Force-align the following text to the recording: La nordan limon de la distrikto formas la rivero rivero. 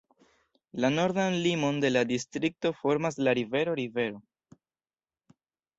La 0.85 0.89
nordan 0.95 1.37
limon 1.43 1.77
de 1.83 1.91
la 1.93 2.03
distrikto 2.13 2.73
formas 2.81 3.21
la 3.29 3.39
rivero 3.41 3.79
rivero. 3.83 4.21